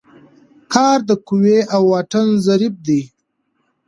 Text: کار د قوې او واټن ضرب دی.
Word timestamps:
کار 0.73 0.97
د 1.09 1.11
قوې 1.27 1.59
او 1.75 1.81
واټن 1.91 2.27
ضرب 2.45 2.73
دی. 2.87 3.01